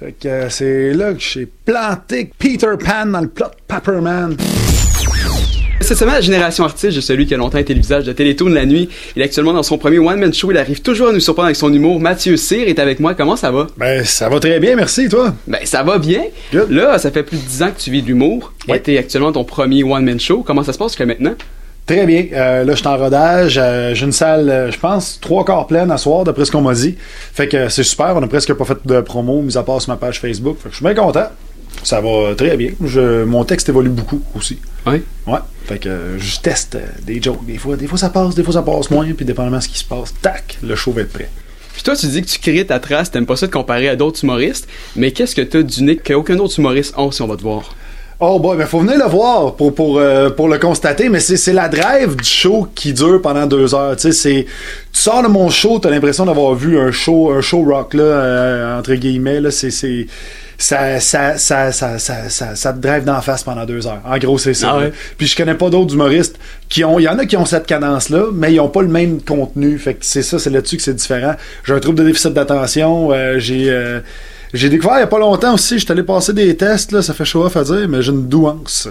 [0.00, 4.34] Fait que euh, c'est là que j'ai planté Peter Pan dans le plot de Pepperman.
[5.82, 8.48] Cette semaine, la Génération Artiste, de celui qui a longtemps été le visage de Télétoon
[8.48, 10.52] la nuit, il est actuellement dans son premier one-man show.
[10.52, 12.00] Il arrive toujours à nous surprendre avec son humour.
[12.00, 13.14] Mathieu Cyr est avec moi.
[13.14, 13.66] Comment ça va?
[13.76, 15.34] Ben, ça va très bien, merci, toi?
[15.46, 16.22] Ben, ça va bien.
[16.50, 16.70] Good.
[16.70, 18.54] Là, ça fait plus de 10 ans que tu vis de l'humour.
[18.68, 18.78] Ouais.
[18.78, 20.42] Et t'es actuellement ton premier one-man show.
[20.42, 21.34] Comment ça se passe jusqu'à maintenant?
[21.90, 22.26] Très bien.
[22.32, 23.58] Euh, là, je suis en rodage.
[23.60, 26.60] Euh, j'ai une salle, euh, je pense, trois quarts pleine à soir, d'après ce qu'on
[26.60, 26.94] m'a dit.
[27.32, 28.14] Fait que c'est super.
[28.14, 30.58] On a presque pas fait de promo, mis à part sur ma page Facebook.
[30.58, 31.26] Fait que je suis bien content.
[31.82, 32.70] Ça va très bien.
[32.84, 34.60] Je, mon texte évolue beaucoup aussi.
[34.86, 35.02] Oui.
[35.26, 35.40] Ouais.
[35.64, 37.44] Fait que euh, je teste des jokes.
[37.44, 39.12] Des fois, des fois ça passe, des fois ça passe moins.
[39.12, 41.28] Puis dépendamment de ce qui se passe, tac, le show va être prêt.
[41.72, 43.96] Puis toi, tu dis que tu crées ta trace, t'aimes pas ça de comparer à
[43.96, 47.42] d'autres humoristes, mais qu'est-ce que t'as d'unique qu'aucun autre humoriste a si on va te
[47.42, 47.74] voir?
[48.22, 51.38] Oh boy, mais faut venir le voir pour, pour, euh, pour le constater, mais c'est
[51.38, 53.96] c'est la drive du show qui dure pendant deux heures.
[53.96, 54.44] Tu sais, c'est.
[54.92, 58.02] Tu sors de mon show, t'as l'impression d'avoir vu un show, un show rock là,
[58.02, 59.40] euh, entre guillemets.
[59.40, 59.70] Là, c'est.
[59.70, 60.06] c'est
[60.58, 64.02] ça, ça, ça, ça, ça, te drive d'en face pendant deux heures.
[64.04, 64.72] En gros, c'est ça.
[64.74, 64.92] Ah ouais?
[65.16, 66.98] Puis je connais pas d'autres humoristes qui ont.
[66.98, 69.78] Il y en a qui ont cette cadence-là, mais ils ont pas le même contenu.
[69.78, 71.36] Fait que c'est ça, c'est là-dessus que c'est différent.
[71.64, 73.12] J'ai un trouble de déficit d'attention.
[73.12, 73.70] euh, j'ai.
[74.52, 77.14] J'ai découvert il y a pas longtemps aussi, j'étais allé passer des tests, là, ça
[77.14, 78.88] fait chaud à dire, mais j'ai une douance.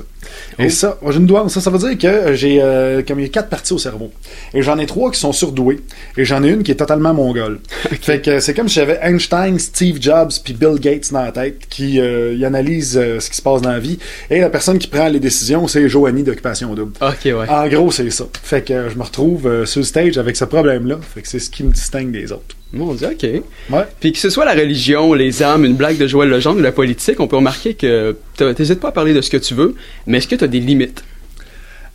[0.58, 0.70] Et Oh.
[0.70, 3.30] ça, j'ai une douance, ça, ça veut dire que j'ai euh, comme il y a
[3.30, 4.12] quatre parties au cerveau.
[4.54, 5.80] Et j'en ai trois qui sont surdouées.
[6.18, 7.60] Et j'en ai une qui est totalement mongole.
[8.02, 11.60] Fait que c'est comme si j'avais Einstein, Steve Jobs puis Bill Gates dans la tête
[11.70, 13.98] qui euh, y analyse euh, ce qui se passe dans la vie.
[14.30, 16.94] Et la personne qui prend les décisions, c'est Joanie d'Occupation Double.
[17.02, 17.50] Ok, ouais.
[17.50, 18.26] En gros, c'est ça.
[18.44, 21.00] Fait que je me retrouve euh, sur le stage avec ce problème-là.
[21.14, 22.56] Fait que c'est ce qui me distingue des autres.
[22.72, 23.28] Mon dieu, ok.
[23.72, 23.84] Ouais.
[24.00, 26.72] Puis que ce soit la religion, les armes, une blague de Joël Legendre ou la
[26.72, 28.16] politique, on peut remarquer que
[28.56, 31.04] t'hésites pas à parler de ce que tu veux, mais est-ce que t'as des limites?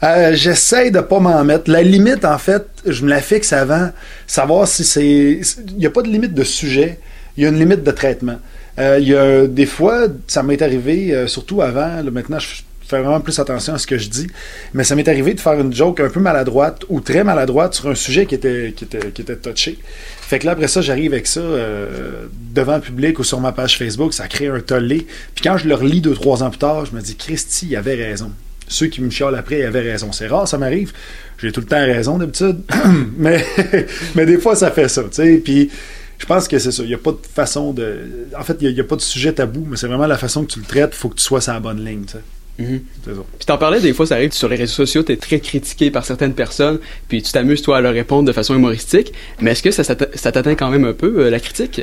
[0.03, 1.71] Euh, J'essaie de pas m'en mettre.
[1.71, 3.91] La limite, en fait, je me la fixe avant,
[4.27, 5.41] savoir si c'est.
[5.69, 6.99] Il n'y a pas de limite de sujet,
[7.37, 8.39] il y a une limite de traitement.
[8.81, 12.49] Euh, Il y a des fois, ça m'est arrivé, euh, surtout avant, là, maintenant je
[12.87, 14.27] fais vraiment plus attention à ce que je dis,
[14.73, 17.89] mais ça m'est arrivé de faire une joke un peu maladroite ou très maladroite sur
[17.89, 19.79] un sujet qui était, qui était, qui était touché.
[20.21, 23.53] Fait que là, après ça, j'arrive avec ça euh, devant le public ou sur ma
[23.53, 25.07] page Facebook, ça crée un tollé.
[25.35, 27.77] Puis quand je le relis deux, trois ans plus tard, je me dis, Christy, il
[27.77, 28.31] avait raison.
[28.67, 30.13] Ceux qui me chialent après, ils avaient raison.
[30.13, 30.93] C'est rare, ça m'arrive.
[31.39, 32.63] J'ai tout le temps raison d'habitude.
[33.17, 33.45] mais,
[34.15, 35.41] mais des fois, ça fait ça, tu.
[35.45, 35.71] Puis
[36.19, 36.83] je pense que c'est ça.
[36.83, 38.29] Il n'y a pas de façon de.
[38.39, 40.53] En fait, il n'y a, pas de sujet tabou, mais c'est vraiment la façon que
[40.53, 40.91] tu le traites.
[40.93, 42.17] Il faut que tu sois sur la bonne ligne, tu.
[42.59, 43.11] Ça.
[43.39, 46.05] Puis t'en parlais des fois, ça arrive sur les réseaux sociaux, t'es très critiqué par
[46.05, 46.79] certaines personnes,
[47.09, 49.13] puis tu t'amuses toi à leur répondre de façon humoristique.
[49.41, 51.83] Mais est-ce que ça t'atteint quand même un peu euh, la critique?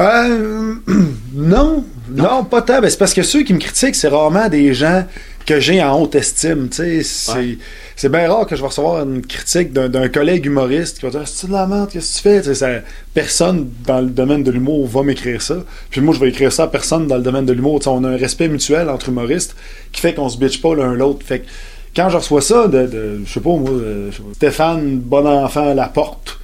[0.00, 0.74] Euh,
[1.34, 2.80] non, non, pas tant.
[2.80, 5.04] Ben, c'est parce que ceux qui me critiquent, c'est rarement des gens
[5.46, 6.68] que j'ai en haute estime.
[6.70, 7.02] C'est
[7.34, 8.08] Ouais.
[8.08, 11.48] bien rare que je vais recevoir une critique d'un collègue humoriste qui va dire C'est
[11.48, 12.54] de la merde, qu'est-ce que tu fais?
[12.54, 12.68] Ça-
[13.12, 15.56] Personne dans le domaine de l'humour va m'écrire ça.
[15.90, 17.80] Puis moi, je vais écrire ça à personne dans le domaine de l'humour.
[17.86, 19.54] On a un respect mutuel entre humoristes
[19.92, 21.24] qui fait qu'on se bitch pas l'un l'autre.
[21.26, 21.46] Fait que
[21.94, 25.88] quand je reçois ça de, de je sais pas moi, euh, Stéphane Bonenfant à la
[25.88, 26.38] porte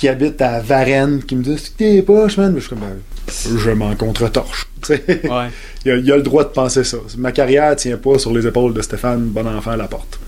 [0.00, 2.52] qui habite à Varennes, qui me que t'es poche, man.
[2.54, 4.66] Mais je suis comme Ben, je m'en contre-torche.
[4.88, 5.50] Ouais.
[5.84, 6.96] il, a, il a le droit de penser ça.
[7.18, 10.18] Ma carrière tient pas sur les épaules de Stéphane Bonenfant à la porte.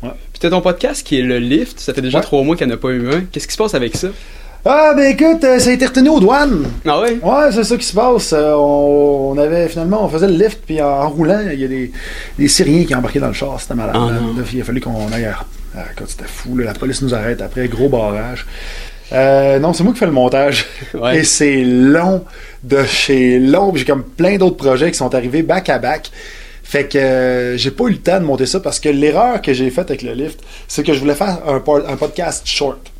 [0.00, 2.22] Puis t'as ton podcast qui est le Lift, ça fait déjà Ouais.
[2.24, 3.22] trois mois qu'il n'y en a pas eu un.
[3.32, 4.06] Qu'est-ce qui se passe avec ça?
[4.64, 6.64] Ah, ben écoute, euh, ça a été retenu aux douanes.
[6.86, 7.18] Ah ouais?
[7.20, 8.32] Ouais, c'est ça qui se passe.
[8.32, 11.64] Euh, on, on avait finalement, on faisait le lift, puis en, en roulant, il y
[11.64, 11.90] a des,
[12.38, 13.60] des Syriens qui embarquaient dans le char.
[13.60, 13.96] C'était malade.
[13.98, 15.24] Ah Là, il a fallu qu'on aille.
[15.24, 15.44] à-
[15.76, 16.56] Ah, c'était fou.
[16.56, 16.66] là.
[16.66, 18.46] La police nous arrête après, gros barrage.
[19.12, 20.66] Euh, non, c'est moi qui fais le montage.
[20.94, 21.18] Ouais.
[21.18, 22.24] Et c'est long
[22.62, 23.74] de chez long.
[23.74, 26.10] J'ai comme plein d'autres projets qui sont arrivés back à back.
[26.62, 29.52] Fait que euh, j'ai pas eu le temps de monter ça parce que l'erreur que
[29.52, 31.60] j'ai faite avec le lift, c'est que je voulais faire un,
[31.96, 32.90] podcast short.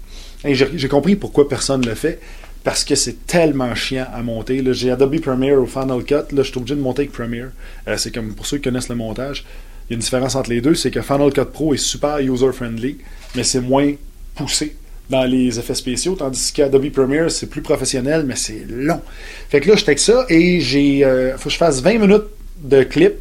[0.45, 2.21] Et j'ai compris pourquoi personne le fait.
[2.63, 4.63] Parce que c'est tellement chiant à monter.
[4.73, 6.35] J'ai Adobe Premiere ou Final Cut.
[6.35, 7.51] Là, je suis obligé de monter avec Premiere.
[7.87, 9.45] Euh, c'est comme pour ceux qui connaissent le montage.
[9.89, 10.75] Il y a une différence entre les deux.
[10.75, 12.99] C'est que Final Cut Pro est super user-friendly,
[13.35, 13.93] mais c'est moins
[14.35, 14.77] poussé
[15.11, 16.15] dans les effets spéciaux.
[16.15, 19.01] Tandis qu'Adobe Premiere, c'est plus professionnel, mais c'est long.
[19.49, 21.05] Fait que là, j'étais avec ça et j'ai.
[21.05, 22.25] euh, faut que je fasse 20 minutes
[22.63, 23.15] de clip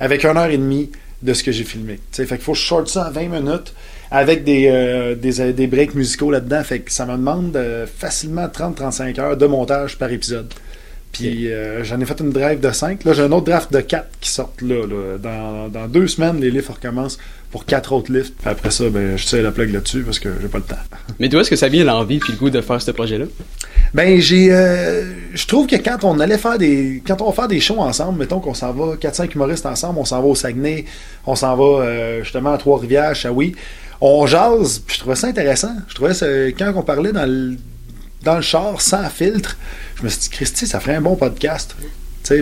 [0.00, 0.90] avec une heure et demie
[1.22, 1.98] de ce que j'ai filmé.
[2.12, 3.74] Fait qu'il faut que je short ça en 20 minutes
[4.10, 6.62] avec des, euh, des, des breaks musicaux là-dedans.
[6.62, 10.52] Fait que ça me demande euh, facilement 30-35 heures de montage par épisode.
[11.12, 13.04] Puis euh, j'en ai fait une drive de 5.
[13.04, 14.86] Là, j'ai un autre draft de 4 qui sortent là.
[14.86, 15.18] là.
[15.18, 17.18] Dans, dans deux semaines, les lifts recommencent
[17.50, 18.34] pour quatre autres lifts.
[18.38, 20.76] Puis après ça, ben, je tire la plug là-dessus parce que j'ai pas le temps.
[21.18, 23.26] Mais d'où est-ce que ça vient l'envie puis le goût de faire ce projet-là?
[23.94, 27.48] Ben j'ai euh, je trouve que quand on allait faire des quand on va faire
[27.48, 30.34] des shows ensemble, mettons qu'on s'en va 4 5 humoristes ensemble, on s'en va au
[30.34, 30.84] Saguenay,
[31.26, 33.54] on s'en va euh, justement à Trois-Rivières, Shawi,
[34.02, 35.72] on jase, puis je trouvais ça intéressant.
[35.88, 36.26] Je trouvais ça
[36.58, 37.56] quand on parlait dans le
[38.22, 39.56] dans le char sans filtre,
[39.96, 41.74] je me suis dit Christy, ça ferait un bon podcast.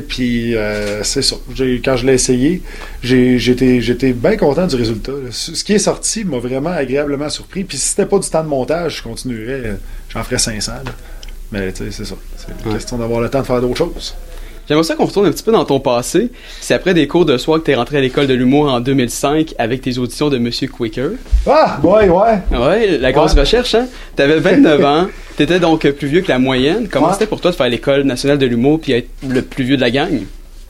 [0.06, 1.36] Puis euh, c'est ça.
[1.84, 2.62] Quand je l'ai essayé,
[3.02, 5.12] j'étais bien content du résultat.
[5.30, 7.64] Ce qui est sorti m'a vraiment agréablement surpris.
[7.64, 9.76] Puis si c'était pas du temps de montage, je continuerais,
[10.08, 10.72] j'en ferais 500.
[10.84, 10.92] là.
[11.52, 12.16] Mais tu sais, c'est ça.
[12.36, 12.76] C'est une Ouais.
[12.78, 14.14] question d'avoir le temps de faire d'autres choses.
[14.68, 16.30] J'aimerais ça qu'on retourne un petit peu dans ton passé.
[16.60, 19.54] C'est après des cours de soir que t'es rentré à l'école de l'humour en 2005
[19.58, 21.10] avec tes auditions de Monsieur Quicker.
[21.46, 22.38] Ah, ouais, ouais.
[22.58, 23.40] Ouais, la grosse Ouais.
[23.40, 23.86] recherche, hein?
[24.16, 26.88] T'avais 29 ans, t'étais donc plus vieux que la moyenne.
[26.90, 27.12] Comment Ouais.
[27.12, 29.82] c'était pour toi de faire l'école nationale de l'humour puis être le plus vieux de
[29.82, 30.22] la gang?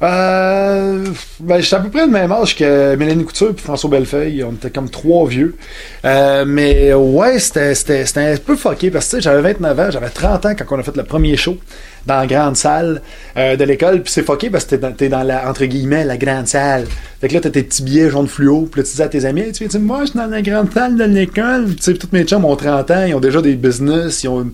[0.03, 1.07] Euh,
[1.41, 4.45] ben, j'étais à peu près le même âge que Mélanie Couture et François Bellefeuille.
[4.45, 5.57] On était comme trois vieux.
[6.05, 10.55] Euh, mais ouais, c'était, un peu fucké parce que j'avais 29 ans, j'avais 30 ans
[10.55, 11.57] quand on a fait le premier show
[12.05, 13.01] dans la grande salle
[13.39, 14.03] euh, de l'école.
[14.03, 16.87] Puis c'est fucké parce que t'es dans, dans la, entre guillemets, la grande salle.
[17.21, 18.69] Fait que là, t'as tes petits billets jaune fluo.
[18.71, 20.73] Puis là, tu dis à tes amis, tu viens, moi, je suis dans la grande
[20.75, 21.75] salle de l'école.
[21.75, 24.51] Tu sais, tous mes chums ont 30 ans, ils ont déjà des business, ils ont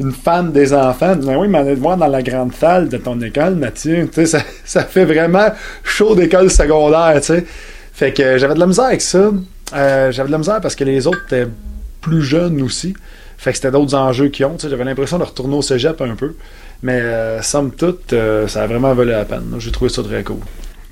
[0.00, 1.16] une, femme des enfants.
[1.16, 4.08] Ben oui, mais allez voir dans la grande salle de ton école, Mathieu.
[4.24, 5.48] Ça, ça fait vraiment
[5.84, 7.46] chaud d'école secondaire, tu sais.
[7.92, 9.30] Fait que j'avais de la misère avec ça.
[9.74, 11.48] Euh, j'avais de la misère parce que les autres étaient
[12.00, 12.94] plus jeunes aussi.
[13.38, 14.56] Fait que c'était d'autres enjeux qui ont.
[14.58, 16.34] J'avais l'impression de retourner au cégep un peu.
[16.82, 19.54] Mais euh, somme toute, euh, ça a vraiment valu la peine.
[19.58, 20.38] J'ai trouvé ça très cool.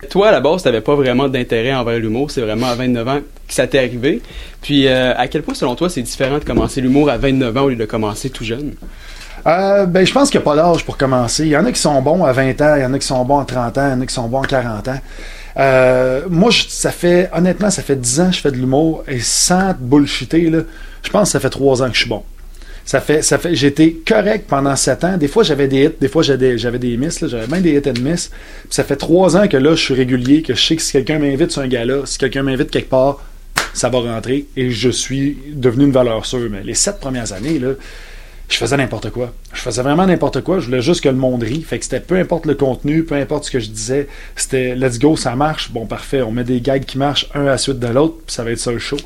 [0.08, 2.31] Toi, à la base, t'avais pas vraiment d'intérêt envers l'humour.
[2.31, 4.23] C'est vraiment à 29 ans que ça t'est arrivé.
[4.62, 7.62] Puis, euh, à quel point, selon toi, c'est différent de commencer l'humour à 29 ans
[7.62, 8.75] au lieu de commencer tout jeune?
[9.47, 11.44] Euh, ben, je pense qu'il n'y a pas d'âge pour commencer.
[11.44, 13.06] Il y en a qui sont bons à 20 ans, il y en a qui
[13.06, 15.00] sont bons à 30 ans, il y en a qui sont bons à 40 ans.
[15.56, 19.20] Euh, moi, ça fait, honnêtement, ça fait 10 ans que je fais de l'humour et
[19.20, 20.61] sans te bullshitter, là,
[21.02, 22.23] je pense que ça fait 3 ans que je suis bon.
[22.85, 25.17] Ça fait, ça fait, j'étais correct pendant 7 ans.
[25.17, 27.88] Des fois, j'avais des hits, des fois, j'avais des, des misses, j'avais même des hits
[27.88, 28.29] and miss.
[28.29, 30.93] Puis ça fait 3 ans que là, je suis régulier, que je sais que si
[30.93, 33.23] quelqu'un m'invite sur un gala, si quelqu'un m'invite quelque part,
[33.75, 36.49] ça va rentrer et je suis devenu une valeur sûre.
[36.50, 37.61] Mais les 7 premières années,
[38.49, 39.33] je faisais n'importe quoi.
[39.53, 40.59] Je faisais vraiment n'importe quoi.
[40.59, 41.62] Je voulais juste que le monde rit.
[41.62, 44.09] Fait que c'était peu importe le contenu, peu importe ce que je disais.
[44.35, 45.71] C'était let's go, ça marche.
[45.71, 46.23] Bon, parfait.
[46.23, 48.50] On met des gags qui marchent un à la suite de l'autre, puis ça va
[48.50, 48.97] être ça le show.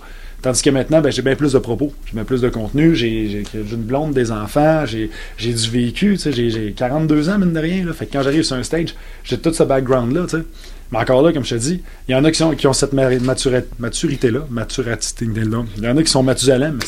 [0.45, 1.91] Tandis que maintenant, ben, j'ai bien plus de propos.
[2.05, 2.95] J'ai bien plus de contenu.
[2.95, 4.85] J'ai une blonde, des enfants.
[4.85, 5.09] J'ai
[5.39, 6.19] du vécu.
[6.23, 7.87] J'ai j'ai 42 ans, mine de rien.
[7.87, 7.95] Là.
[7.95, 8.95] Fait que quand j'arrive sur un stage,
[9.25, 10.27] j'ai tout ce background-là.
[10.93, 12.93] Mais encore là, comme je te dis, il y en a qui, qui ont cette
[12.93, 14.41] maturité-là.
[14.51, 15.65] Maturité-là.
[15.79, 16.79] Il y en a qui sont Mathusalem.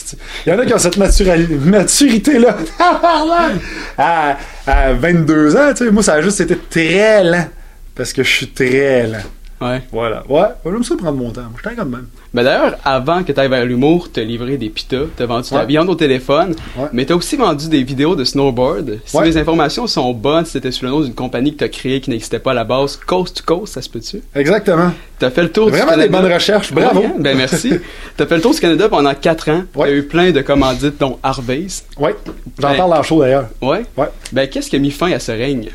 [0.46, 2.58] Il y en a qui ont cette maturité-là.
[3.96, 4.36] à,
[4.66, 5.72] à 22 ans.
[5.92, 7.48] Moi, ça a juste été très lent.
[7.94, 9.24] Parce que je suis très lent.
[9.60, 9.80] Ouais.
[9.90, 10.22] Voilà.
[10.28, 11.40] Ouais, j'aime ça prendre mon temps.
[11.62, 12.06] Je suis comme même.
[12.34, 15.54] Ben d'ailleurs, avant que tu ailles vers l'humour, t'as livré des pitas, t'as vendu de
[15.54, 15.66] la Ouais.
[15.66, 16.88] viande au téléphone, Ouais.
[16.92, 18.98] mais t'as aussi vendu des vidéos de snowboard.
[19.06, 22.10] Si mes informations sont bonnes, c'était sous le nom d'une compagnie que t'as créée qui
[22.10, 24.20] n'existait pas à la base, Coast to Coast, ça se peut-tu?
[24.34, 24.92] Exactement.
[25.18, 26.20] T'as fait le tour du Vraiment des Canada.
[26.22, 26.72] bonnes recherches.
[26.74, 27.02] Bravo.
[27.06, 27.12] Hein?
[27.18, 27.72] ben merci.
[28.18, 29.62] T'as fait le tour du Canada pendant 4 ans.
[29.74, 31.86] T'as eu plein de commandites, dont Harvey's.
[31.98, 32.14] Ouais.
[32.58, 33.46] J'en Ben- parle en show d'ailleurs.
[33.62, 33.86] Ouais.
[33.96, 34.08] Ouais.
[34.32, 35.68] Ben qu'est-ce qui a mis fin à ce règne?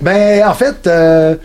[0.00, 1.36] Ben, en fait, euh,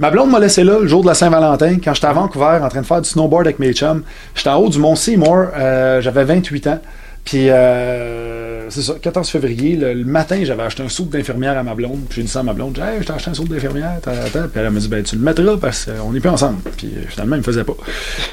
[0.00, 2.68] ma blonde m'a laissé là le jour de la Saint-Valentin, quand j'étais à Vancouver en
[2.68, 4.02] train de faire du snowboard avec mes chums.
[4.34, 6.80] J'étais en haut du mont Seymour, euh, j'avais 28 ans.
[7.22, 11.74] Puis, euh, c'est ça, 14 février, le, matin, j'avais acheté un soupe d'infirmière à ma
[11.74, 12.00] blonde.
[12.08, 13.98] Puis j'ai dit ça à ma blonde, hey, je acheté un soupe d'infirmière.
[14.02, 14.12] Puis
[14.54, 16.62] elle m'a dit, ben, tu le mettras parce qu'on n'est plus ensemble.
[16.78, 17.76] Puis euh, finalement, il me faisait pas.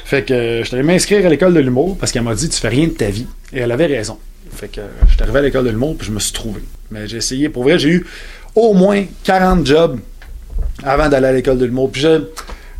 [0.06, 2.58] Fait que je suis allé m'inscrire à l'école de l'humour parce qu'elle m'a dit, tu
[2.58, 3.26] fais rien de ta vie.
[3.52, 4.16] Et elle avait raison.
[4.50, 6.62] Fait que je suis arrivé à l'école de l'humour puis je me suis trouvé.
[6.90, 8.06] Mais j'ai essayé, pour vrai, j'ai eu
[8.54, 10.00] au moins 40 jobs
[10.84, 11.90] avant d'aller à l'école de l'humour.
[11.90, 12.22] Puis je-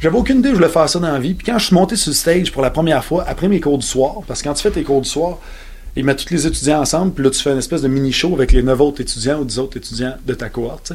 [0.00, 1.34] j'avais aucune idée que je voulais faire ça dans la vie.
[1.34, 3.78] Puis quand je suis monté sur le stage pour la première fois, après mes cours
[3.78, 5.38] du soir, parce que quand tu fais tes cours du soir,
[5.96, 8.52] ils mettent tous les étudiants ensemble, puis là, tu fais une espèce de mini-show avec
[8.52, 10.92] les 9 autres étudiants ou 10 autres étudiants de ta cohorte.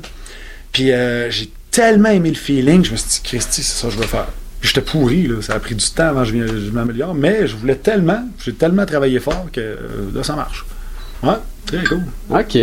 [0.72, 3.94] Puis euh, j'ai tellement aimé le feeling, je me suis dit, Christy, c'est ça que
[3.94, 4.28] je veux faire.
[4.62, 5.42] J'étais pourri, là.
[5.42, 8.54] ça a pris du temps avant que je, je m'améliore, mais je voulais tellement, j'ai
[8.54, 9.78] tellement travaillé fort que euh,
[10.16, 10.63] là, ça marche.
[11.22, 11.34] Ouais,
[11.66, 12.04] très cool.
[12.30, 12.58] Ok.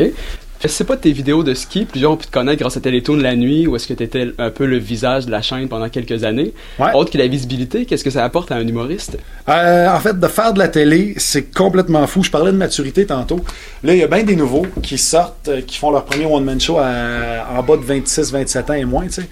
[0.67, 3.23] C'est pas tes vidéos de ski, plusieurs ont pu te connaître grâce à Télétoon de
[3.23, 6.23] la nuit, où est-ce que t'étais un peu le visage de la chaîne pendant quelques
[6.23, 6.53] années.
[6.79, 6.93] Ouais.
[6.93, 9.17] Autre que la visibilité, qu'est-ce que ça apporte à un humoriste?
[9.49, 12.23] Euh, en fait, de faire de la télé, c'est complètement fou.
[12.23, 13.41] Je parlais de maturité tantôt.
[13.83, 16.61] Là, il y a bien des nouveaux qui sortent, euh, qui font leur premier one-man
[16.61, 19.29] show à- en bas de 26-27 ans et moins, tu sais.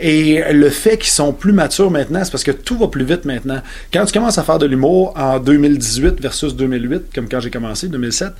[0.00, 3.26] Et le fait qu'ils sont plus matures maintenant, c'est parce que tout va plus vite
[3.26, 3.60] maintenant.
[3.92, 7.88] Quand tu commences à faire de l'humour en 2018 versus 2008, comme quand j'ai commencé,
[7.88, 8.32] 2007,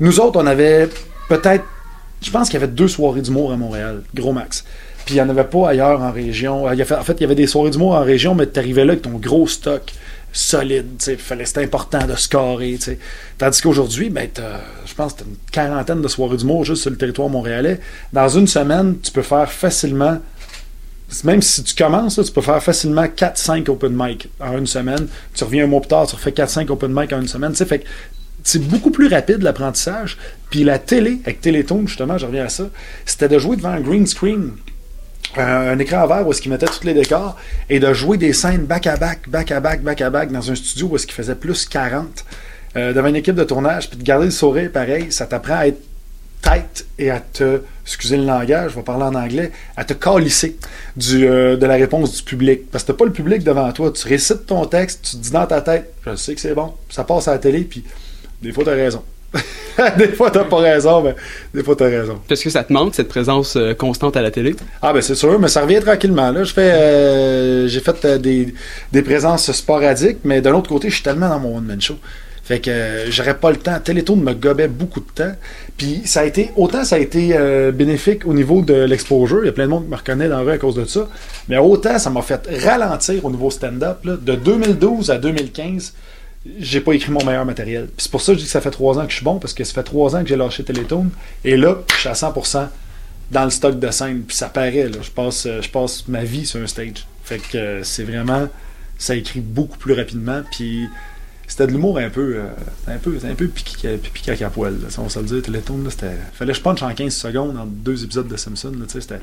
[0.00, 0.88] nous autres, on avait
[1.28, 1.64] peut-être,
[2.20, 4.64] je pense qu'il y avait deux soirées d'humour à Montréal, gros max.
[5.04, 6.68] Puis il n'y en avait pas ailleurs en région.
[6.68, 8.92] Euh, En fait, il y avait des soirées d'humour en région, mais tu arrivais là
[8.92, 9.92] avec ton gros stock
[10.32, 10.86] solide.
[10.98, 12.74] C'était important de scorer.
[12.76, 12.98] tu sais.
[13.36, 14.28] Tandis qu'aujourd'hui, ben,
[14.86, 17.80] je pense que tu as une quarantaine de soirées d'humour juste sur le territoire montréalais.
[18.12, 20.18] Dans une semaine, tu peux faire facilement
[21.24, 25.08] même si tu commences, tu peux faire facilement 4-5 open mic en une semaine.
[25.34, 27.54] Tu reviens un mois plus tard, tu refais 4-5 open mic en une semaine.
[28.42, 30.18] C'est beaucoup plus rapide l'apprentissage.
[30.50, 32.64] Puis la télé, avec Télétoon, justement, je reviens à ça,
[33.06, 34.52] c'était de jouer devant un green screen
[35.36, 37.36] un, écran vert où est-ce qu'il mettait tous les décors
[37.70, 41.34] et de jouer des scènes back-à-back, back-à-back, back-à-back dans un studio où est-ce qu'il faisait
[41.34, 42.24] plus 40
[42.76, 45.66] euh, devant une équipe de tournage, puis de garder le sourire pareil, ça t'apprend à
[45.68, 45.80] être
[46.42, 50.56] tête et à te, excusez le langage, je vais parler en anglais, à te calisser
[51.12, 52.70] euh, de la réponse du public.
[52.70, 53.92] Parce que t'as pas le public devant toi.
[53.92, 56.74] Tu récites ton texte, tu te dis dans ta tête, je sais que c'est bon,
[56.90, 57.84] ça passe à la télé, puis
[58.42, 59.02] des fois t'as raison.
[59.98, 61.14] des fois t'as pas raison, mais
[61.54, 62.18] des fois t'as raison.
[62.28, 64.54] Est-ce que ça te manque cette présence euh, constante à la télé?
[64.82, 66.30] Ah ben c'est sûr, mais ça revient tranquillement.
[66.30, 68.52] Là, je fais, euh, j'ai fait des,
[68.92, 71.96] des présences sporadiques, mais de l'autre côté, je suis tellement dans mon one-man show.
[72.42, 73.78] Fait que euh, j'aurais pas le temps.
[73.78, 75.32] Télétoon me gobait beaucoup de temps.
[75.76, 79.44] Puis ça a été, autant ça a été euh, bénéfique au niveau de l'exposure.
[79.44, 80.84] Il y a plein de monde qui me reconnaît dans la rue à cause de
[80.84, 81.08] ça.
[81.48, 83.98] Mais autant ça m'a fait ralentir au niveau stand-up.
[84.04, 85.94] De 2012 à 2015,
[86.58, 87.88] j'ai pas écrit mon meilleur matériel.
[87.98, 89.38] C'est pour ça que je dis que ça fait trois ans que je suis bon,
[89.38, 91.10] parce que ça fait trois ans que j'ai lâché Télétoon.
[91.44, 92.68] Et là, je suis à 100%
[93.30, 94.22] dans le stock de scène.
[94.22, 94.98] Puis ça paraît, là.
[95.00, 97.06] Je passe, euh, je passe ma vie sur un stage.
[97.24, 98.48] Fait que c'est vraiment.
[98.98, 100.42] Ça écrit beaucoup plus rapidement.
[100.50, 100.88] Puis
[101.46, 102.48] c'était de l'humour un peu, euh,
[102.88, 103.98] un peu, un peu piqué,
[104.44, 104.74] à poil.
[104.80, 106.16] Là, on se le dit, Télétoon, c'était.
[106.32, 108.72] Fallait que je punch en 15 secondes en deux épisodes de Simpson.
[108.88, 109.20] C'était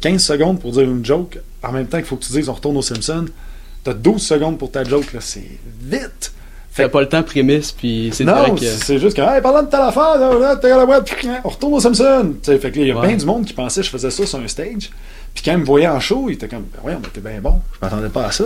[0.00, 2.54] 15 secondes pour dire une joke, en même temps qu'il faut que tu dises on
[2.54, 3.26] retourne aux Simpsons.
[3.82, 6.32] T'as 12 secondes pour ta joke, là, c'est vite!
[6.72, 9.80] Fait pas le temps prémisse, puis c'est Non, c'est juste que, hey, parlant de telle
[9.80, 12.34] affaire, là, là, on retourne aux Simpsons.
[12.40, 14.24] T'sais, fait que il y a bien du monde qui pensait que je faisais ça
[14.24, 14.90] sur un stage.
[15.34, 17.40] Puis quand ils me voyaient en show, ils étaient comme, ben ouais, on était bien
[17.40, 17.60] bon.
[17.74, 18.44] Je m'attendais pas à ça.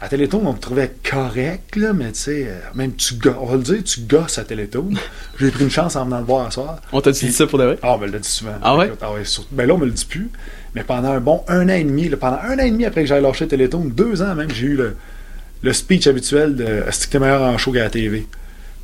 [0.00, 3.56] À Télétoon, on me trouvait correct, là, mais tu sais, euh, même tu on va
[3.56, 4.90] le dire, tu gosses à Télétoon.
[5.40, 6.80] J'ai pris une chance en venant le voir à soir.
[6.92, 7.78] On t'a dit ça pour de vrai?
[7.82, 8.54] Ah, on me l'a dit souvent.
[8.62, 8.92] Ah ouais?
[9.00, 10.30] Ah ouais ben là, on me le dit plus.
[10.74, 13.02] Mais pendant un bon un an et demi, là, pendant un an et demi après
[13.02, 14.96] que j'aille lâcher Télétoon, deux ans même, j'ai eu le,
[15.62, 18.26] le, speech habituel de Est-ce que t'es meilleur en show qu'à la TV?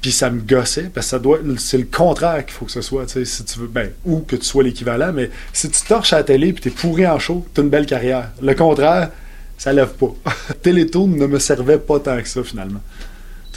[0.00, 2.82] Puis ça me gossait, parce que ça doit, c'est le contraire qu'il faut que ce
[2.82, 5.80] soit, tu sais, si tu veux, ben, ou que tu sois l'équivalent, mais si tu
[5.82, 8.30] torches à la télé puis t'es pourri en show, t'as une belle carrière.
[8.42, 9.10] Le contraire,
[9.56, 10.14] ça lève pas.
[10.62, 12.80] Télétoon ne me servait pas tant que ça, finalement.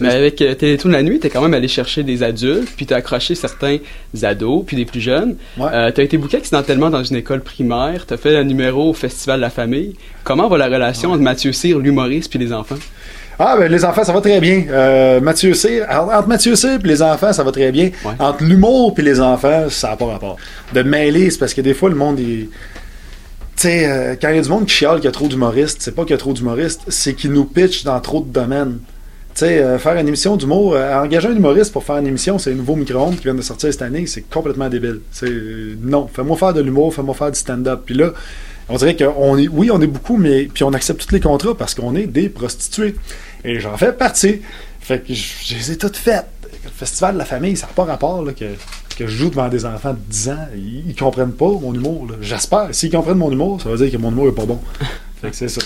[0.01, 2.97] Mais avec euh, Télétoon la nuit, t'es quand même allé chercher des adultes, puis t'as
[2.97, 3.77] accroché certains
[4.23, 5.35] ados, puis des plus jeunes.
[5.57, 5.69] Ouais.
[5.73, 9.37] Euh, t'as été booké accidentellement dans une école primaire, t'as fait un numéro au Festival
[9.37, 9.95] de la Famille.
[10.23, 12.75] Comment va la relation entre Mathieu Cyr, l'humoriste, puis les enfants?
[13.39, 14.65] Ah, ben les enfants, ça va très bien.
[14.69, 17.91] Euh, Mathieu Cyr, entre Mathieu Cyr et les enfants, ça va très bien.
[18.03, 18.13] Ouais.
[18.17, 20.37] Entre l'humour et les enfants, ça n'a pas rapport.
[20.73, 22.49] De mêler, c'est parce que des fois, le monde est.
[23.55, 25.27] Tu sais, euh, quand il y a du monde qui chiale qu'il y a trop
[25.27, 28.31] d'humoristes, c'est pas qu'il y a trop d'humoristes, c'est qu'ils nous pitchent dans trop de
[28.31, 28.79] domaines.
[29.37, 32.53] Sais, euh, faire une émission d'humour, euh, engager un humoriste pour faire une émission, c'est
[32.53, 35.01] un nouveau micro-ondes qui vient de sortir cette année, c'est complètement débile.
[35.11, 35.29] C'est
[35.79, 37.83] non, fais-moi faire de l'humour, fais-moi faire du stand-up.
[37.85, 38.13] Puis là,
[38.67, 41.53] on dirait qu'on est, oui, on est beaucoup, mais puis on accepte tous les contrats
[41.55, 42.95] parce qu'on est des prostituées.
[43.45, 44.41] Et j'en fais partie.
[44.79, 46.25] Fait que je, les ai toutes faites.
[46.63, 48.45] Le festival de la famille, ça n'a pas rapport là, que,
[48.97, 50.47] que je joue devant des enfants de 10 ans.
[50.55, 52.07] Ils, ils comprennent pas mon humour.
[52.21, 52.69] J'espère.
[52.71, 54.59] S'ils comprennent mon humour, ça veut dire que mon humour est pas bon.
[55.21, 55.61] Fait que c'est ça.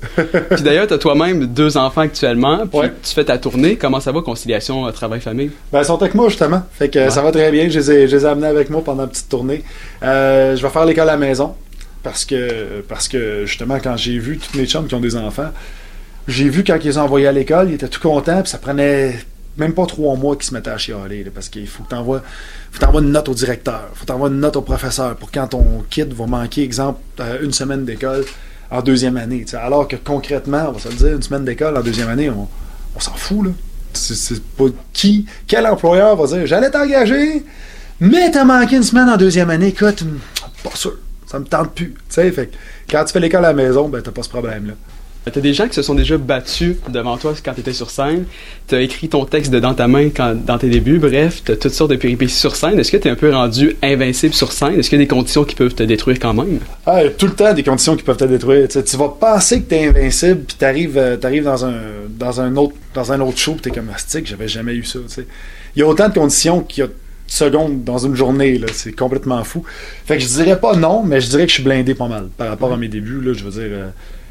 [0.50, 2.92] puis d'ailleurs, t'as toi-même deux enfants actuellement, puis Ouais.
[3.02, 3.76] tu fais ta tournée.
[3.76, 5.50] Comment ça va, conciliation euh, travail-famille?
[5.72, 6.62] Ben, ils sont avec moi, justement.
[6.72, 7.10] Fait que Ouais.
[7.10, 7.68] ça va très bien.
[7.68, 9.62] Je les ai, je les ai amenés avec moi pendant une petite tournée.
[10.02, 11.54] Euh, je vais faire l'école à la maison.
[12.02, 15.50] Parce que, parce que justement, quand j'ai vu tous mes chums qui ont des enfants,
[16.26, 18.56] j'ai vu quand ils les ont envoyés à l'école, ils étaient tout contents, puis ça
[18.56, 19.16] prenait
[19.58, 21.24] même pas trois mois qu'ils se mettaient à chialer.
[21.24, 22.22] là, parce qu'il faut que tu envoies,
[22.72, 25.84] faut t'envoies une note au directeur, faut t'envoyer une note au professeur pour quand ton
[25.90, 28.24] kid va manquer, exemple, euh, une semaine d'école
[28.70, 29.44] en deuxième année.
[29.60, 32.48] Alors que concrètement, on va se le dire, une semaine d'école en deuxième année, on,
[33.00, 33.46] s'en fout.
[33.46, 33.50] là.
[33.92, 37.44] C'est- pas qui, quel employeur va dire j'allais t'engager,
[37.98, 40.04] mais t'as manqué une semaine en deuxième année, écoute,
[40.62, 40.96] pas sûr,
[41.26, 41.94] ça me tente plus.
[42.08, 42.50] Fait
[42.88, 44.74] quand tu fais l'école à la maison, ben t'as pas ce problème-là.
[45.24, 48.24] T'as des gens qui se sont déjà battus devant toi quand t'étais sur scène.
[48.66, 50.98] T'as écrit ton texte de dans ta main quand, dans tes débuts.
[50.98, 52.78] Bref, t'as toutes sortes de péripéties sur scène.
[52.78, 54.78] Est-ce que t'es un peu rendu invincible sur scène?
[54.78, 56.58] Est-ce qu'il y a des conditions qui peuvent te détruire quand même?
[56.86, 58.66] Ah, tout le temps des conditions qui peuvent te détruire.
[58.68, 61.76] Tu vas penser que t'es invincible, puis t'arrives, euh, t'arrives dans un
[62.18, 64.98] dans un autre dans un autre show, puis t'es comme astique, j'avais jamais eu ça.
[65.76, 66.94] Il y a autant de conditions qu'il y a de
[67.26, 68.60] secondes dans une journée.
[68.72, 69.64] C'est complètement fou.
[70.06, 72.28] Fait que je dirais pas non, mais je dirais que je suis blindé pas mal
[72.36, 73.20] par rapport à mes débuts.
[73.20, 73.88] Là, je veux dire, euh,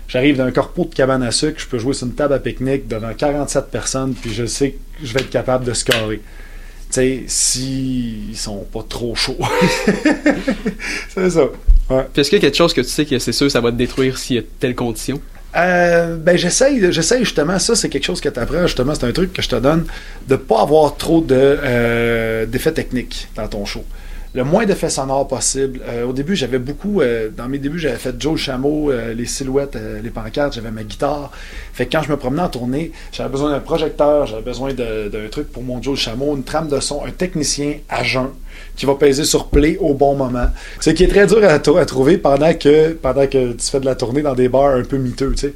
[0.10, 2.88] j'arrive d'un corpo de cabane à sucre, je peux jouer sur une table à pique-nique
[2.88, 6.18] devant 47 personnes, puis je sais que je vais être capable de scorer.
[6.18, 9.38] Tu sais, s'ils sont pas trop chauds.
[11.14, 11.44] c'est ça.
[11.90, 12.06] Ouais.
[12.12, 13.72] Puis est-ce qu'il y a quelque chose que tu sais que c'est sûr ça va
[13.72, 15.22] te détruire s'il y a telle condition?
[15.56, 19.12] Euh, ben j'essaye, j'essaye justement, ça c'est quelque chose que tu apprends, justement, c'est un
[19.12, 19.86] truc que je te donne,
[20.28, 23.84] de pas avoir trop de euh, d'effets techniques dans ton show.
[24.34, 25.82] Le moins d'effets sonores possible.
[25.88, 29.76] Euh, au début, j'avais beaucoup, euh, dans mes débuts, j'avais fait Joe Chameau, les silhouettes,
[29.76, 31.32] euh, les pancartes, j'avais ma guitare.
[31.74, 35.28] Fait que quand je me promenais en tournée, j'avais besoin d'un projecteur, j'avais besoin d'un
[35.32, 38.30] truc pour mon Joe Chameau, une trame de son, un technicien à jeun
[38.76, 40.48] qui va peser sur play au bon moment.
[40.80, 43.96] Ce qui est très dur à trouver pendant que, pendant que tu fais de la
[43.96, 45.54] tournée dans des bars un peu miteux, tu sais.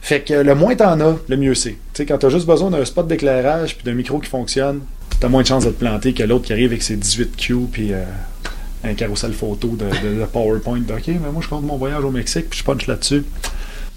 [0.00, 1.70] Fait que le moins t'en as, le mieux c'est.
[1.70, 4.80] Tu sais, quand t'as juste besoin d'un spot d'éclairage puis d'un micro qui fonctionne,
[5.22, 7.54] t'as moins de chances de te planter que l'autre qui arrive avec ses 18 Q
[7.70, 8.02] puis euh,
[8.84, 10.80] un carrousel photo de, de- de PowerPoint.
[10.80, 13.24] de, ok, mais moi je compte mon voyage au Mexique puis je punch là-dessus.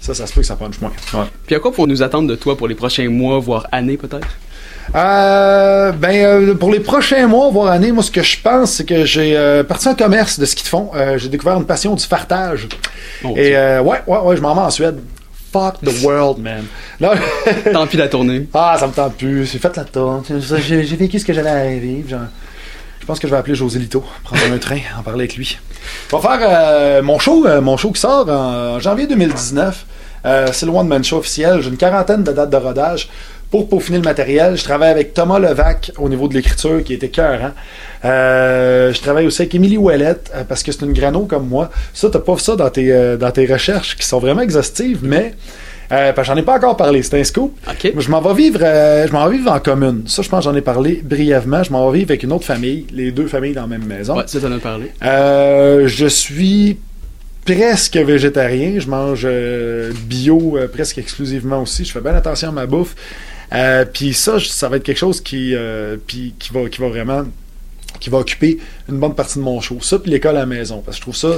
[0.00, 0.92] Ça, ça se peut que ça punch moins.
[1.14, 1.24] Ouais.
[1.46, 4.28] Puis à quoi pour nous attendre de toi pour les prochains mois, voire années peut-être?
[4.94, 8.84] Euh, ben, euh, pour les prochains mois, voire années, moi, ce que je pense, c'est
[8.84, 10.90] que j'ai euh, parti en commerce de de fond.
[10.94, 12.68] Euh, j'ai découvert une passion du fartage.
[13.24, 15.00] Oh, Et euh, ouais, ouais, ouais, je m'en vais en Suède.
[15.52, 16.64] Fuck the world, man.
[17.00, 17.14] Là,
[17.72, 18.46] Tant pis la tournée.
[18.52, 19.50] ah, ça me tente plus.
[19.50, 20.22] J'ai fait la tourne.
[20.28, 22.08] J'ai j'ai vécu ce que j'avais à vivre.
[22.08, 22.20] Genre,
[23.00, 25.56] Je pense que je vais appeler José Lito, prendre un train, en parler avec lui.
[26.10, 29.86] Je vais faire euh, mon show, euh, mon show qui sort en janvier 2019.
[30.24, 31.60] Euh, c'est le One Man Show officiel.
[31.62, 33.08] J'ai une quarantaine de dates de rodage
[33.50, 34.56] pour peaufiner le matériel.
[34.56, 37.52] Je travaille avec Thomas Levac au niveau de l'écriture, qui était cœur.
[38.04, 41.70] Euh, je travaille aussi avec Émilie Ouellette, euh, parce que c'est une grano comme moi.
[41.94, 45.34] Ça, t'as pas ça dans tes, euh, dans tes recherches qui sont vraiment exhaustives, mais
[45.92, 47.02] euh, j'en ai pas encore parlé.
[47.02, 47.56] C'est un scoop.
[47.68, 47.92] OK.
[47.96, 50.02] Je m'en vais vivre, euh, je m'en vais vivre en commune.
[50.06, 51.62] Ça, je pense, que j'en ai parlé brièvement.
[51.62, 54.16] Je m'en vais vivre avec une autre famille, les deux familles dans la même maison.
[54.16, 54.90] Ouais, ça t'en as parlé.
[55.04, 56.78] Euh, je suis
[57.46, 58.78] presque végétarien.
[58.78, 61.84] Je mange euh, bio euh, presque exclusivement aussi.
[61.84, 62.94] Je fais bien attention à ma bouffe.
[63.54, 65.54] Euh, puis ça, ça va être quelque chose qui,
[66.06, 67.22] qui va, qui va vraiment,
[68.00, 69.78] qui va occuper une bonne partie de mon show.
[69.80, 71.28] Ça, puis l'école à la maison, parce que je trouve ça,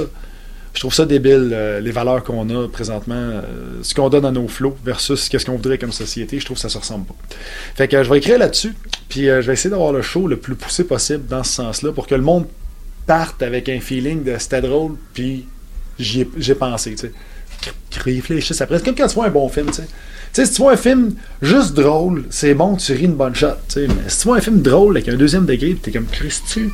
[0.73, 3.41] je trouve ça débile les valeurs qu'on a présentement,
[3.83, 6.39] ce qu'on donne à nos flots versus qu'est-ce qu'on voudrait comme société.
[6.39, 7.15] Je trouve que ça se ressemble pas.
[7.75, 8.73] Fait que je vais écrire là-dessus,
[9.07, 12.07] puis je vais essayer d'avoir le show le plus poussé possible dans ce sens-là pour
[12.07, 12.47] que le monde
[13.05, 15.45] parte avec un feeling de c'était drôle, puis
[15.99, 17.11] j'y ai- j'ai pensé, tu sais.
[18.03, 18.77] Réfléchisse après.
[18.77, 19.87] C'est comme quand tu vois un bon film, tu sais.
[20.31, 23.33] Tu sais, si tu vois un film juste drôle, c'est bon, tu ris une bonne
[23.33, 23.87] shot, tu sais.
[23.87, 26.71] Mais si tu vois un film drôle avec un deuxième degré, t'es comme Christy, tu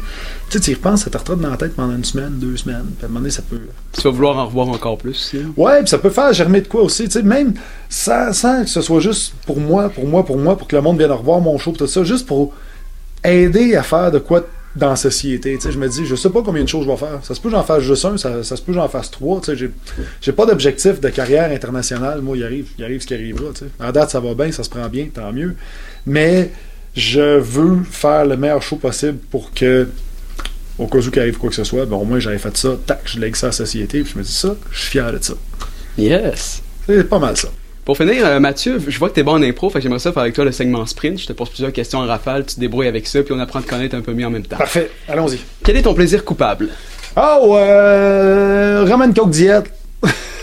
[0.50, 2.84] sais, tu y repenses, ça te retraite dans la tête pendant une semaine, deux semaines,
[2.98, 3.62] puis à un moment donné, ça peut.
[3.94, 5.52] Tu vas vouloir en revoir encore plus hein?
[5.56, 7.54] Ouais, puis ça peut faire germer de quoi aussi, tu sais, même
[7.90, 10.82] sans, sans que ce soit juste pour moi, pour moi, pour moi, pour que le
[10.82, 12.54] monde vienne revoir mon show, tout ça, juste pour
[13.24, 14.46] aider à faire de quoi
[14.76, 15.56] dans la société.
[15.56, 17.20] Tu sais, je me dis, je sais pas combien de choses je vais faire.
[17.24, 19.10] Ça se peut que j'en fasse juste un, ça, ça se peut que j'en fasse
[19.10, 19.40] trois.
[19.40, 19.72] Tu sais, j'ai,
[20.22, 22.22] j'ai pas d'objectif de carrière internationale.
[22.22, 23.52] Moi, il arrive, il arrive ce qui arrivera.
[23.54, 23.66] Tu sais.
[23.80, 25.56] En date, ça va bien, ça se prend bien, tant mieux.
[26.06, 26.52] Mais
[26.96, 29.88] je veux faire le meilleur show possible pour que,
[30.78, 32.78] au cas où qu'il arrive quoi que ce soit, ben, au moins j'avais fait ça,
[32.86, 35.12] tac, je lègue ça à la société, puis je me dis ça, je suis fier
[35.12, 35.34] de ça.
[35.98, 36.62] Yes.
[36.86, 37.50] C'est pas mal ça.
[37.86, 40.12] Pour finir, euh, Mathieu, je vois que t'es bon en impro, fait que j'aimerais ça
[40.12, 41.20] faire avec toi le segment sprint.
[41.20, 43.60] Je te pose plusieurs questions en rafale, tu te débrouilles avec ça, puis on apprend
[43.60, 44.58] à te connaître un peu mieux en même temps.
[44.58, 45.40] Parfait, allons-y.
[45.64, 46.70] Quel est ton plaisir coupable?
[47.16, 49.64] Oh, euh, Roman Coke Diet.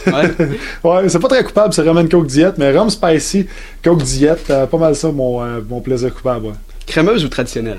[0.06, 0.30] Ouais.
[0.84, 3.46] Ouais, c'est pas très coupable, c'est Roman Coke Diet, mais Rum Spicy,
[3.84, 6.46] Coke Diet, euh, pas mal ça, mon, euh, mon plaisir coupable.
[6.46, 6.52] Ouais.
[6.86, 7.78] Crémeuse ou traditionnelle?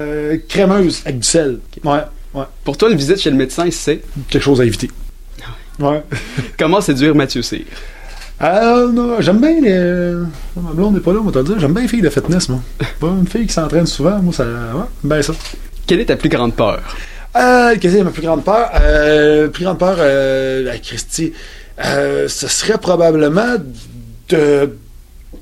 [0.00, 1.60] Euh, crémeuse, avec du sel.
[1.84, 2.00] Ouais,
[2.34, 2.44] ouais.
[2.64, 4.00] Pour toi, une visite chez le médecin, c'est?
[4.28, 4.90] Quelque chose à éviter.
[5.78, 6.02] Ouais.
[6.58, 7.62] comment séduire Mathieu Cyr?
[8.42, 10.14] Euh, non, j'aime bien les.
[10.60, 11.58] Ma blonde n'est pas là, on va te le dire.
[11.60, 12.60] J'aime bien les filles de fitness, moi.
[13.00, 14.44] Pas une fille qui s'entraîne souvent, moi, ça.
[14.44, 15.32] Ouais, ben ça.
[15.86, 16.80] Quelle est ta plus grande peur?
[17.36, 18.70] Euh, quelle est ma plus grande peur?
[18.80, 21.32] Euh, plus grande peur, euh, à Christy,
[21.84, 23.56] euh, ce serait probablement
[24.28, 24.70] de,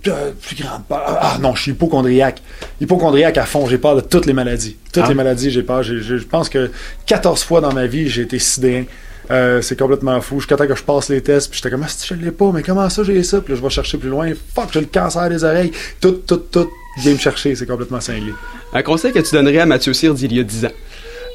[0.04, 1.02] de plus grande peur.
[1.06, 2.42] Ah non, je suis hypochondriaque.
[2.80, 4.76] Hypochondriaque à fond, j'ai peur de toutes les maladies.
[4.92, 5.08] Toutes Ah.
[5.08, 5.82] les maladies, j'ai peur.
[5.82, 6.70] Je pense que
[7.06, 8.84] 14 fois dans ma vie, j'ai été sidéen.
[9.30, 10.40] Euh, c'est complètement fou.
[10.40, 12.50] Jusqu'à temps que je passe les tests, puis j'étais comme, ah, si je l'ai pas,
[12.52, 13.40] mais comment ça j'ai ça?
[13.40, 14.32] Puis là, je vais chercher plus loin.
[14.54, 15.72] Fuck, j'ai le cancer des oreilles.
[16.00, 17.54] Tout, tout, tout vient me chercher.
[17.54, 18.32] C'est complètement cinglé.
[18.72, 20.72] Un conseil que tu donnerais à Mathieu Cyr d'il y a 10 ans?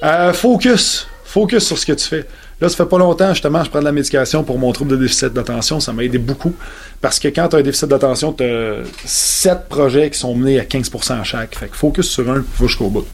[0.04, 1.08] Euh, focus.
[1.23, 2.26] Focus sur ce que tu fais.
[2.60, 4.97] Là, ça fait pas longtemps, justement, je prends de la médication pour mon trouble de
[4.97, 5.80] déficit d'attention.
[5.80, 6.54] Ça m'a aidé beaucoup.
[7.02, 10.60] Parce que quand tu as un déficit d'attention, tu as 7 projets qui sont menés
[10.60, 11.56] à 15% à chaque.
[11.56, 13.06] Fait que focus sur un, va jusqu'au bout.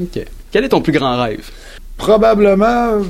[0.00, 0.20] OK.
[0.50, 1.48] Quel est ton plus grand rêve?
[1.96, 3.00] Probablement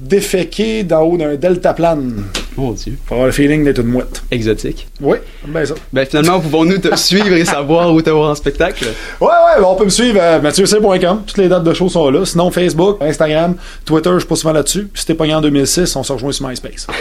[0.00, 2.24] déféquer d'en haut d'un deltaplane.
[2.56, 2.98] Mon Dieu.
[3.06, 4.22] Pour avoir le feeling d'être une mouette.
[4.30, 4.88] Exotique.
[5.00, 5.74] Oui, ben ça.
[5.92, 8.86] Ben finalement, pouvons-nous te suivre et savoir où te voir en spectacle?
[9.20, 11.22] Ouais, ouais, on peut me suivre à mathieuc.com.
[11.26, 12.24] Toutes les dates de show sont là.
[12.24, 14.88] Sinon, Facebook, Instagram, Twitter, je suis pas souvent là-dessus.
[14.92, 16.86] Puis si t'es pogné en 2006, on se rejoint sur MySpace.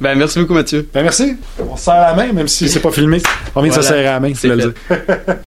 [0.00, 0.88] Ben merci beaucoup Mathieu.
[0.92, 1.36] Ben merci.
[1.58, 3.20] On se serre la main, même si c'est pas filmé.
[3.54, 4.48] On vient de se serrer la main, C'est